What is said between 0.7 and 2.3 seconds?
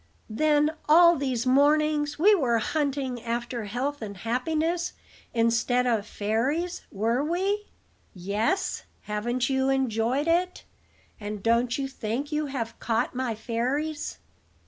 all these mornings